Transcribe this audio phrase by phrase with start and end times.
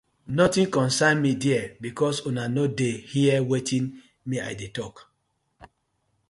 [0.35, 3.85] Notin concern mi there because una no dey hear wetin
[4.27, 4.95] me I dey tok.